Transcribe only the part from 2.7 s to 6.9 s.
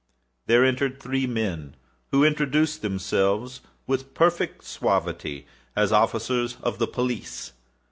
themselves, with perfect suavity, as officers of the